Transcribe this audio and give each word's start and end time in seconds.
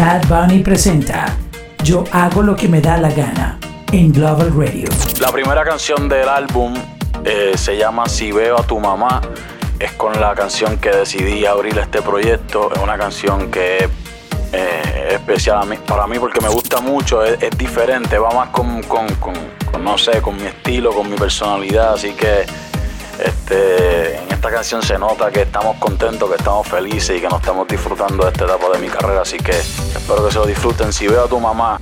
Bad 0.00 0.28
Bunny 0.28 0.60
presenta 0.60 1.26
Yo 1.84 2.04
hago 2.10 2.40
lo 2.40 2.56
que 2.56 2.68
me 2.68 2.80
da 2.80 2.96
la 2.96 3.10
gana 3.10 3.58
en 3.92 4.10
Global 4.10 4.50
Radio. 4.56 4.88
La 5.20 5.30
primera 5.30 5.62
canción 5.62 6.08
del 6.08 6.26
álbum 6.26 6.72
eh, 7.22 7.52
se 7.54 7.76
llama 7.76 8.08
Si 8.08 8.32
veo 8.32 8.58
a 8.58 8.62
tu 8.62 8.80
mamá. 8.80 9.20
Es 9.78 9.92
con 9.92 10.18
la 10.18 10.34
canción 10.34 10.78
que 10.78 10.88
decidí 10.88 11.44
abrir 11.44 11.78
este 11.78 12.00
proyecto. 12.00 12.70
Es 12.74 12.80
una 12.80 12.96
canción 12.96 13.50
que 13.50 13.76
es 13.76 13.90
eh, 14.54 15.08
especial 15.10 15.68
para 15.86 16.06
mí 16.06 16.18
porque 16.18 16.40
me 16.40 16.48
gusta 16.48 16.80
mucho. 16.80 17.22
Es, 17.22 17.50
diferente, 17.58 18.16
va 18.18 18.30
más 18.30 18.48
con, 18.48 18.82
con, 18.84 19.06
no 19.84 19.98
sé, 19.98 20.22
con 20.22 20.34
mi 20.34 20.46
estilo, 20.46 20.94
con 20.94 21.10
mi 21.10 21.16
personalidad. 21.18 21.92
Así 21.92 22.12
que 22.12 22.46
este, 23.22 23.69
esta 24.40 24.50
canción 24.50 24.82
se 24.82 24.98
nota 24.98 25.30
que 25.30 25.42
estamos 25.42 25.76
contentos, 25.76 26.26
que 26.30 26.36
estamos 26.36 26.66
felices 26.66 27.14
y 27.14 27.20
que 27.20 27.28
nos 27.28 27.40
estamos 27.40 27.68
disfrutando 27.68 28.24
de 28.24 28.30
esta 28.30 28.46
etapa 28.46 28.70
de 28.70 28.78
mi 28.78 28.88
carrera. 28.88 29.20
Así 29.20 29.36
que 29.36 29.50
espero 29.50 30.24
que 30.24 30.32
se 30.32 30.38
lo 30.38 30.46
disfruten. 30.46 30.94
Si 30.94 31.06
veo 31.06 31.24
a 31.24 31.28
tu 31.28 31.38
mamá, 31.38 31.78